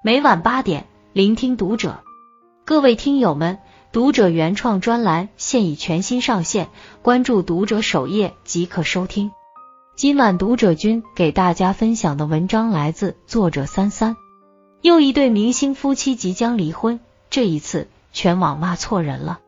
[0.00, 1.98] 每晚八点，聆听读者。
[2.64, 3.58] 各位听友们，
[3.90, 6.68] 读者原创专栏现已全新上线，
[7.02, 9.32] 关注读者首页即可收听。
[9.96, 14.14] 今晚读者君给大家分享的文章来自作者三三。
[14.82, 19.40] 又一对明星夫妻即将离婚，这一次全网骂错人了。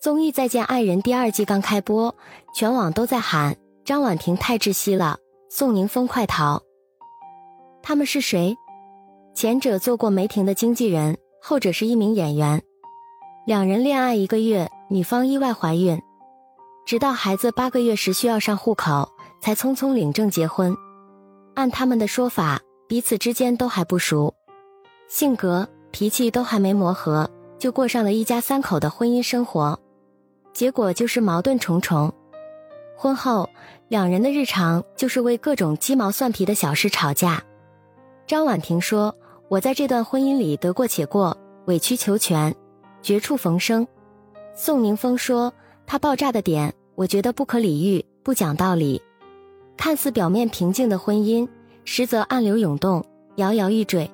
[0.00, 2.16] 综艺《再见爱人》第二季刚开播，
[2.54, 5.18] 全网都在喊张婉婷太窒息了，
[5.50, 6.62] 宋宁峰快逃。
[7.86, 8.56] 他们是谁？
[9.34, 12.62] 前者做过梅婷的经纪人，后者是一名演员。
[13.46, 16.00] 两人恋爱一个月，女方意外怀孕，
[16.86, 19.10] 直到孩子八个月时需要上户口，
[19.42, 20.74] 才匆匆领证结婚。
[21.52, 22.58] 按他们的说法，
[22.88, 24.34] 彼此之间都还不熟，
[25.06, 29.78] 性格脾气都还没磨合，就过上了一家三口的婚姻生活。
[30.54, 32.10] 结果就是矛盾重重。
[32.96, 33.50] 婚后，
[33.88, 37.44] 两人的日常就是为各种鸡毛蒜皮的小事吵架。
[38.26, 39.14] 张婉婷说
[39.48, 41.36] ：“我在这段婚姻里得过且过，
[41.66, 42.54] 委曲求全，
[43.02, 43.86] 绝处逢生。”
[44.56, 45.52] 宋宁峰说
[45.86, 49.02] ：“他爆炸的点，我觉得不可理喻，不讲道理。
[49.76, 51.46] 看似表面平静的婚姻，
[51.84, 53.04] 实则暗流涌动，
[53.36, 54.10] 摇摇欲坠。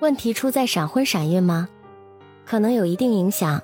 [0.00, 1.68] 问题出在闪婚闪孕吗？
[2.44, 3.62] 可能有一定影响，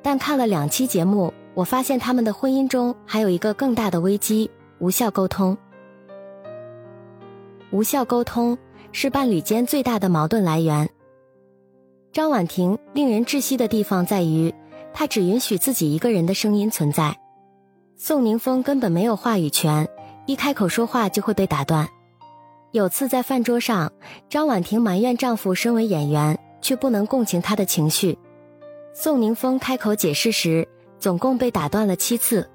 [0.00, 5.58] 但看了两期节目，我发现他们的婚姻中还有一个更大的危机——无效沟通。
[7.72, 8.56] 无效沟通。”
[8.92, 10.88] 是伴侣间最大的矛盾来源。
[12.12, 14.54] 张婉婷令人窒息的地方在于，
[14.92, 17.18] 她只允许自己一个人的声音存在，
[17.96, 19.88] 宋宁峰根本没有话语权，
[20.26, 21.88] 一开口说话就会被打断。
[22.72, 23.90] 有次在饭桌上，
[24.28, 28.18] 张婉婷埋怨丈夫身为演员，却不能共情她的情绪。
[28.94, 30.68] 宋宁峰开口解释时，
[30.98, 32.48] 总共被打断了七次。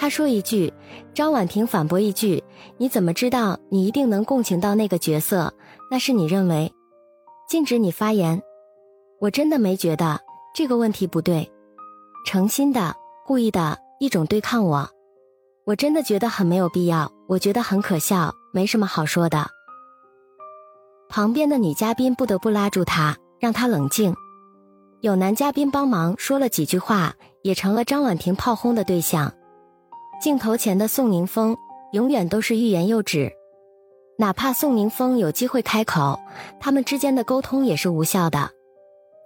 [0.00, 0.72] 他说一句，
[1.12, 2.44] 张婉婷反驳一句
[2.78, 5.52] ：“你怎么知道你一定能共情到那个角色？
[5.90, 6.72] 那是你认为。”
[7.50, 8.40] 禁止你发言。
[9.20, 10.20] 我真的没觉得
[10.54, 11.50] 这个问题不对，
[12.24, 12.94] 诚心的、
[13.26, 14.88] 故意的一种对抗我，
[15.64, 19.48] 我真的觉得很没有必要，我觉得很可笑，没什么好说的。
[21.08, 24.14] 旁边的女嘉宾不得不拉住他，让他冷静。
[25.00, 29.32] 有男嘉宾帮忙说了几句话，也成了张婉婷炮轰的对象。
[30.20, 31.56] 镜头前的宋宁峰
[31.92, 33.30] 永远都是欲言又止，
[34.18, 36.18] 哪怕宋宁峰有机会开口，
[36.58, 38.50] 他们之间的沟通也是无效的。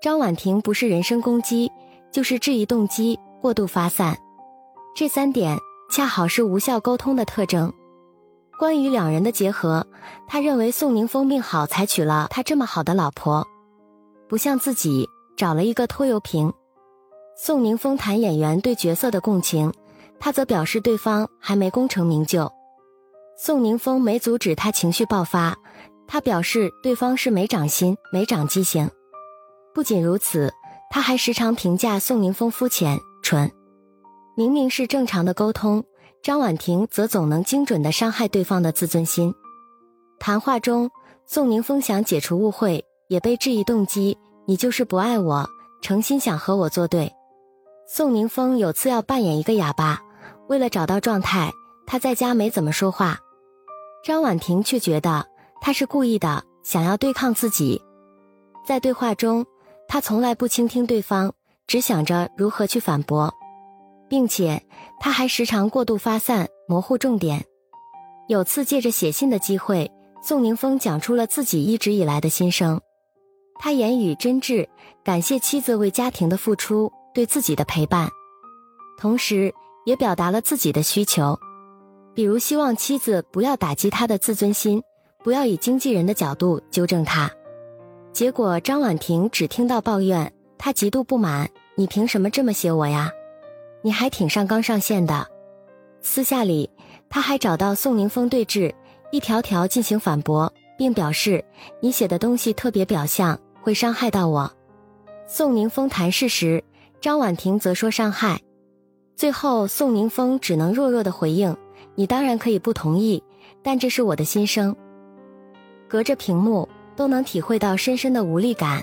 [0.02, 1.72] 张婉婷不是人身攻击，
[2.10, 4.18] 就是质疑动机过度发散，
[4.94, 5.56] 这三点
[5.90, 7.72] 恰好是无效沟通的特征。
[8.58, 9.86] 关于两人的结合，
[10.28, 13.46] 他认为宋宁峰命好才娶了他这么好的老婆，
[14.28, 16.52] 不像自己找了一个拖油瓶。
[17.34, 19.72] 宋宁峰谈演员对角色的共情。
[20.24, 22.48] 他则表示对方还没功成名就，
[23.36, 25.56] 宋宁峰没阻止他情绪爆发，
[26.06, 28.88] 他表示对方是没长心、没长记性。
[29.74, 30.52] 不仅如此，
[30.92, 33.50] 他还时常评价宋宁峰肤浅、蠢。
[34.36, 35.82] 明明是正常的沟通，
[36.22, 39.34] 张婉婷则总能精准的伤害对方的自尊心。
[40.20, 40.88] 谈话中，
[41.26, 44.16] 宋宁峰想解除误会，也被质疑动机：
[44.46, 45.50] 你就是不爱我，
[45.82, 47.12] 诚心想和我作对。
[47.88, 50.00] 宋宁峰有次要扮演一个哑巴。
[50.48, 51.50] 为了找到状态，
[51.86, 53.18] 他在家没怎么说话。
[54.04, 55.26] 张婉婷却觉得
[55.60, 57.80] 他是故意的，想要对抗自己。
[58.66, 59.46] 在对话中，
[59.88, 61.32] 他从来不倾听对方，
[61.66, 63.32] 只想着如何去反驳，
[64.08, 64.62] 并且
[65.00, 67.44] 他还时常过度发散，模糊重点。
[68.28, 69.90] 有次借着写信的机会，
[70.22, 72.80] 宋宁峰讲出了自己一直以来的心声。
[73.60, 74.68] 他言语真挚，
[75.04, 78.08] 感谢妻子为家庭的付出，对自己的陪伴，
[78.98, 79.54] 同时。
[79.84, 81.38] 也表达了自己的需求，
[82.14, 84.82] 比如希望妻子不要打击他的自尊心，
[85.24, 87.30] 不要以经纪人的角度纠正他。
[88.12, 93.10] 结果张婉婷只听到抱怨，她极度不满：“你凭什么这么写我呀？
[93.82, 95.26] 你还挺上纲上线的。”
[96.02, 96.70] 私下里，
[97.08, 98.74] 他还找到宋宁峰对峙，
[99.10, 101.44] 一条条进行反驳，并表示
[101.80, 104.52] ：“你写的东西特别表象，会伤害到我。”
[105.26, 106.62] 宋宁峰谈事实，
[107.00, 108.40] 张婉婷则说伤害。
[109.14, 111.56] 最后，宋宁峰只能弱弱的回应
[111.94, 113.22] ：“你当然可以不同意，
[113.62, 114.74] 但这是我的心声。”
[115.86, 118.82] 隔着屏幕都能体会到深深的无力感。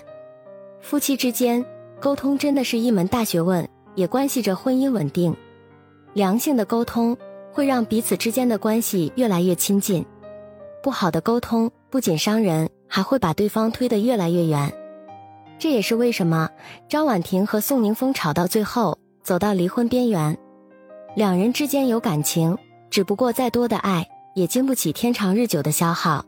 [0.80, 1.66] 夫妻之间
[2.00, 5.36] 沟通真的是一门大学问，也关系着婚姻稳定。
[6.14, 7.18] 良性的沟通
[7.52, 10.06] 会让彼此之间的关系越来越亲近，
[10.82, 14.72] 不好的沟通不仅伤人，还会把对方推得越来越远。
[15.58, 16.50] 这也是为什么
[16.88, 18.98] 张婉婷和宋宁峰吵到最后。
[19.30, 20.36] 走到离婚边缘，
[21.16, 22.58] 两人之间有感情，
[22.90, 26.26] 只不过再多的爱也经不起天长日久的消耗。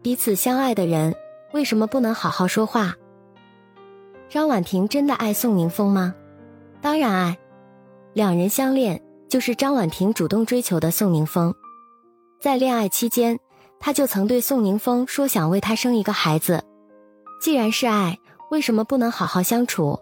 [0.00, 1.14] 彼此相爱的人
[1.52, 2.94] 为什么不能好好说话？
[4.30, 6.14] 张婉婷真的爱宋宁峰吗？
[6.80, 7.36] 当然爱，
[8.14, 11.54] 两人相恋就是张婉婷主动追求的宋宁峰。
[12.40, 13.38] 在恋爱期间，
[13.78, 16.64] 他就曾对宋宁峰说想为他生一个孩子。
[17.38, 18.18] 既然是爱，
[18.50, 20.00] 为什么不能好好相处？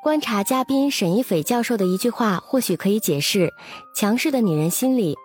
[0.00, 3.52] 观察嘉宾沈一斐教授的一句话，或许可以解释：
[3.94, 5.16] 强势的女人心里，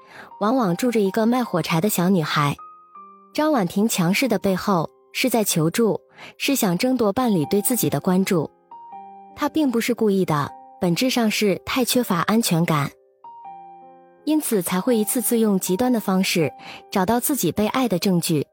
[0.42, 2.56] 往往住着一个卖火柴的小女孩。
[3.34, 6.02] 张婉婷强势的背后，是在求助。
[6.38, 8.50] 是想争夺伴侣对自己的关注，
[9.36, 10.50] 他并不是故意的，
[10.80, 12.90] 本质上是太缺乏安全感，
[14.26, 16.52] 因此才会一次次用极端的方式
[16.92, 18.46] 找到自己被爱的证据。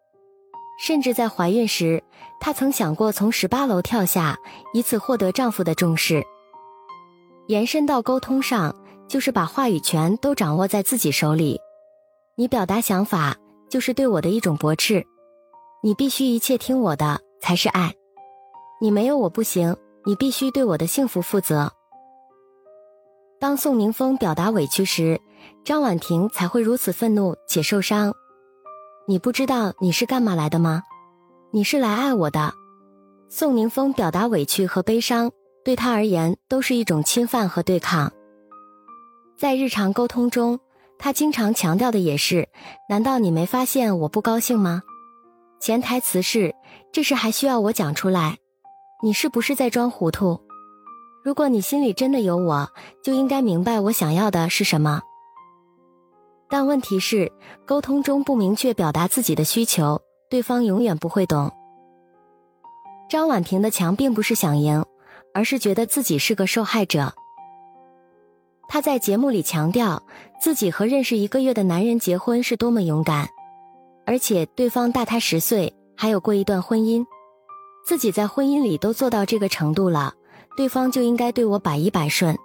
[0.80, 2.02] 甚至在怀孕时，
[2.40, 4.38] 她曾想过从十八楼跳下，
[4.72, 6.24] 以此获得丈夫的重视。
[7.48, 8.74] 延伸到沟通上，
[9.06, 11.60] 就是把话语权都掌握在自己手里。
[12.36, 13.36] 你表达想法，
[13.68, 15.04] 就是对我的一种驳斥。
[15.82, 17.20] 你必须一切听我的。
[17.42, 17.94] 才是爱，
[18.82, 19.74] 你没有我不行，
[20.04, 21.72] 你必须对我的幸福负责。
[23.40, 25.18] 当宋宁峰表达委屈时，
[25.64, 28.14] 张婉婷才会如此愤怒且受伤。
[29.10, 30.84] 你不知道你是干嘛来的吗？
[31.50, 32.54] 你是来爱我的。
[33.28, 35.32] 宋宁峰表达委屈和悲伤，
[35.64, 38.12] 对他而言都是一种侵犯和对抗。
[39.36, 40.60] 在日常沟通中，
[40.96, 42.48] 他经常强调的也是：
[42.88, 44.80] 难道你没发现我不高兴吗？
[45.58, 46.54] 潜台词是，
[46.92, 48.38] 这事还需要我讲出来？
[49.02, 50.38] 你是不是在装糊涂？
[51.24, 52.70] 如果你心里真的有我，
[53.02, 55.02] 就应该明白我想要的是什么。
[56.50, 57.30] 但问题是，
[57.64, 61.50] 沟通中不明确表达自己的需求，对方永远不会懂。
[63.08, 64.84] 张婉婷的强并不是想赢，
[65.32, 67.12] 而是觉得自己是个受害者。
[68.68, 70.02] 她在节目里强调，
[70.40, 73.28] 自己和认识一个月的男人结婚是多么勇敢。
[74.06, 77.04] 而且对方大她十岁，还有过一段婚姻，
[77.84, 80.14] 自己在婚姻里都做到这个程度了，
[80.56, 82.36] 对方就应该对我百依百顺。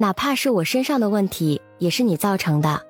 [0.00, 2.80] 哪怕是我身上的问题，也是你造成的。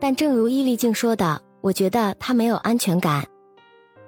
[0.00, 3.26] 但正如伊丽静说的，我觉得他没有安全感，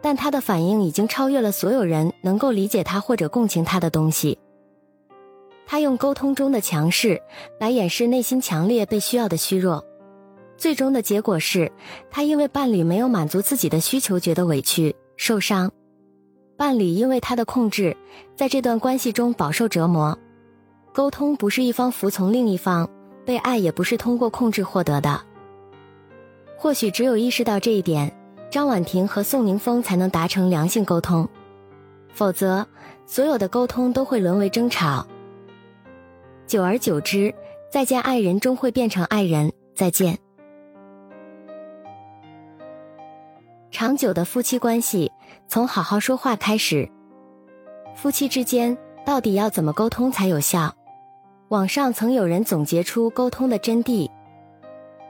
[0.00, 4.38] 但他的反应已经超越了所有人能够理解他或者共情他的东西。
[5.66, 7.20] 他用沟通中的强势
[7.58, 9.84] 来掩饰内心强烈被需要的虚弱。
[10.56, 11.70] 最终的结果是，
[12.10, 15.68] 他因为伴侣没有满足自己的需求，觉得委屈、受伤；
[16.56, 17.94] 伴侣因为他的控制，
[18.34, 20.18] 在这段关系中饱受折磨。
[20.92, 22.88] 沟通不是一方服从另一方，
[23.24, 25.20] 被爱也不是通过控制获得的。
[26.56, 28.12] 或许只有意识到这一点，
[28.50, 31.28] 张婉婷和宋宁峰才能达成良性沟通，
[32.12, 32.66] 否则，
[33.06, 35.06] 所有的沟通都会沦为争吵。
[36.46, 37.32] 久而久之，
[37.70, 40.18] 再见爱人终会变成爱人再见。
[43.70, 45.12] 长久的夫妻关系
[45.46, 46.90] 从好好说话开始。
[47.94, 48.76] 夫妻之间
[49.06, 50.74] 到底要怎么沟通才有效？
[51.50, 54.08] 网上曾有人总结出沟通的真谛：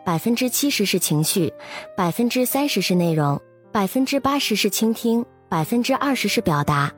[0.07, 1.53] 百分之七十是情绪，
[1.95, 3.39] 百分之三十是内容，
[3.71, 6.91] 百分之八十是倾听，百分之二十是表达，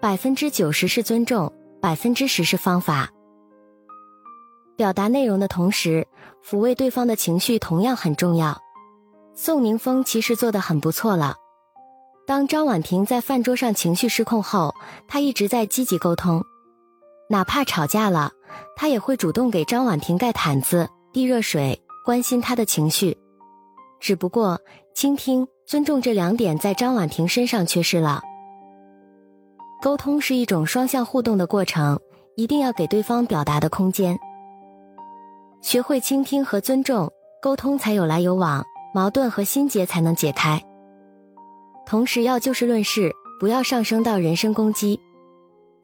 [0.00, 1.52] 百分之九十是尊重，
[1.82, 3.10] 百分之十是方法。
[4.76, 6.06] 表达内容的同时，
[6.48, 8.56] 抚慰对方的情绪同样很重要。
[9.34, 11.34] 宋宁峰其实做的很不错了。
[12.24, 14.72] 当张婉婷在饭桌上情绪失控后，
[15.08, 16.44] 他一直在积极沟通，
[17.28, 18.32] 哪怕吵架了，
[18.76, 23.16] 他也会主动给张婉婷盖毯子、递热水，关心她的情绪。
[24.00, 24.60] 只不过
[24.94, 28.22] 倾听、尊重这两点在张婉婷身上缺失了。
[29.82, 32.00] 沟通是一种双向互动的过程，
[32.36, 34.18] 一定要给对方表达的空间。
[35.60, 37.10] 学会倾听和尊重，
[37.42, 38.64] 沟通才有来有往。
[38.94, 40.60] 矛盾和心结才能解开。
[41.86, 44.98] 同时要就事论事，不要上升到人身攻击，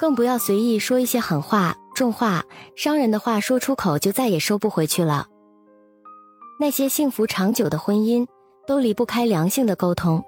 [0.04, 2.44] 更不要随意说一些狠话、重话、
[2.76, 5.28] 伤人的话，说出口就再也收不回去了。
[6.60, 8.26] 那些幸福长久的婚姻，
[8.66, 10.22] 都离不开良性的沟通。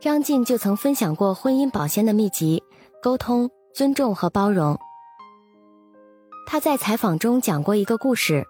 [0.00, 2.62] 张晋就曾分享过婚姻保鲜的秘籍：
[3.02, 4.78] 沟通、尊重和包容。
[6.46, 8.46] 他在采访中讲过一个故事，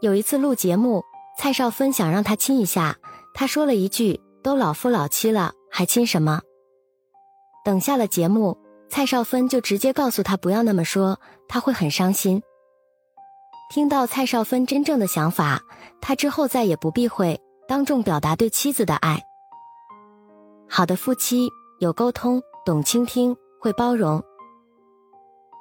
[0.00, 1.02] 有一次录节目。
[1.36, 2.98] 蔡少芬想让他亲一下，
[3.34, 6.42] 他说了一句：“都老夫老妻了，还亲什么？”
[7.66, 8.58] 等下了节目，
[8.94, 11.18] 蔡少芬就直接告诉他不要那么说，
[11.48, 12.42] 他会很伤心。
[13.72, 15.62] 听到蔡少芬真正的想法，
[16.02, 19.18] 他之后再也不避讳当众表达对妻子的爱。
[20.68, 21.48] 好的夫妻
[21.80, 24.22] 有沟通，懂倾听，会包容。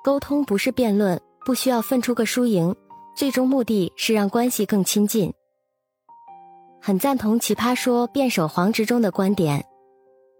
[0.04, 2.76] 沟通不是辩论，不需要分出个输赢，
[3.16, 5.34] 最终目的是让关系更亲近。
[6.82, 9.64] 很赞同奇葩说辩手黄执中的观点。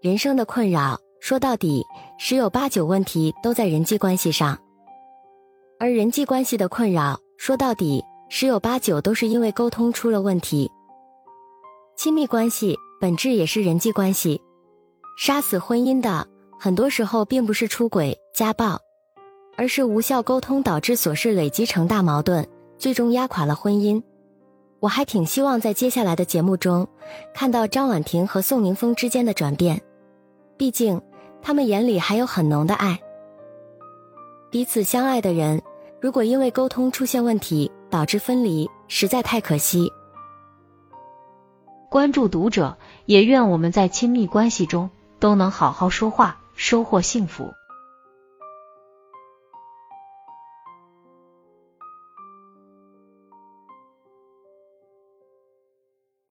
[0.02, 1.86] 人生的困扰，说到底，
[2.18, 4.58] 十有八九问题都在人际关系上。
[5.78, 10.68] 而人际关系的困扰，说到底，十有八九都是因为沟通出了问题。
[11.96, 14.42] 亲密关系本质也是人际关系，
[15.16, 16.26] 杀死婚姻的，
[16.58, 18.80] 很多时候并不是出轨、家暴，
[19.56, 22.44] 而是无效沟通导致琐事累积成大矛盾，
[22.76, 24.02] 最终压垮了婚姻。
[24.80, 26.88] 我还挺希望在接下来的节目中，
[27.32, 29.80] 看到张婉婷和宋宁峰之间的转变。
[30.58, 31.00] 毕竟，
[31.42, 32.98] 他们眼里还有很浓的爱。
[34.50, 35.60] 彼此相爱的人，
[36.00, 39.92] 如果因为沟通出现问题导致分离，实在太可惜。
[41.90, 47.52] 关注读者，也愿我们在亲密关系中都能好好说话，收获幸福。